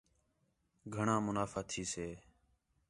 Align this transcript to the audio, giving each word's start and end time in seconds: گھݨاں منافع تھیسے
گھݨاں 0.93 1.19
منافع 1.27 1.61
تھیسے 1.69 2.07